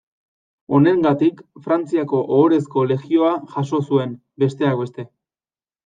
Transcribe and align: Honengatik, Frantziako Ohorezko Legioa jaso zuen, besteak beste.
Honengatik, 0.77 1.43
Frantziako 1.67 2.23
Ohorezko 2.39 2.87
Legioa 2.95 3.37
jaso 3.55 3.85
zuen, 3.87 4.21
besteak 4.47 4.85
beste. 4.85 5.11